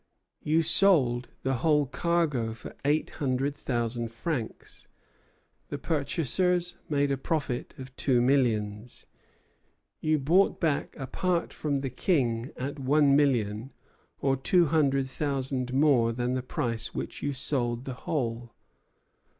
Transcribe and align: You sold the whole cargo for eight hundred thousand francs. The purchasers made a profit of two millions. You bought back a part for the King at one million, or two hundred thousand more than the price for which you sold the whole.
You 0.41 0.63
sold 0.63 1.29
the 1.43 1.53
whole 1.57 1.85
cargo 1.85 2.55
for 2.55 2.75
eight 2.83 3.11
hundred 3.21 3.55
thousand 3.55 4.11
francs. 4.11 4.87
The 5.69 5.77
purchasers 5.77 6.75
made 6.89 7.11
a 7.11 7.17
profit 7.19 7.75
of 7.77 7.95
two 7.95 8.19
millions. 8.19 9.05
You 9.99 10.17
bought 10.17 10.59
back 10.59 10.95
a 10.97 11.05
part 11.05 11.53
for 11.53 11.69
the 11.77 11.91
King 11.91 12.49
at 12.57 12.79
one 12.79 13.15
million, 13.15 13.73
or 14.19 14.35
two 14.35 14.65
hundred 14.65 15.07
thousand 15.07 15.71
more 15.71 16.11
than 16.13 16.33
the 16.33 16.41
price 16.41 16.87
for 16.87 16.97
which 16.97 17.21
you 17.21 17.31
sold 17.31 17.85
the 17.85 17.93
whole. 17.93 18.55